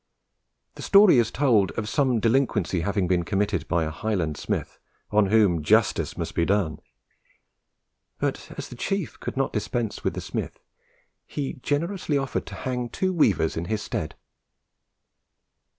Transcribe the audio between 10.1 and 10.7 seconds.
the smith,